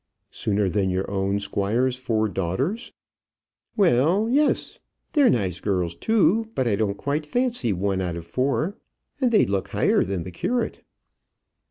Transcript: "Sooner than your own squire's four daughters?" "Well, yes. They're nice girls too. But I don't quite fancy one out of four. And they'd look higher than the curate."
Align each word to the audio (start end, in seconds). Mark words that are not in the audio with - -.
"Sooner 0.31 0.67
than 0.67 0.89
your 0.89 1.07
own 1.11 1.39
squire's 1.39 1.95
four 1.95 2.27
daughters?" 2.27 2.91
"Well, 3.77 4.27
yes. 4.31 4.79
They're 5.13 5.29
nice 5.29 5.59
girls 5.61 5.93
too. 5.93 6.49
But 6.55 6.67
I 6.67 6.75
don't 6.75 6.97
quite 6.97 7.23
fancy 7.23 7.71
one 7.71 8.01
out 8.01 8.15
of 8.15 8.25
four. 8.25 8.75
And 9.19 9.29
they'd 9.31 9.47
look 9.51 9.67
higher 9.67 10.03
than 10.03 10.23
the 10.23 10.31
curate." 10.31 10.81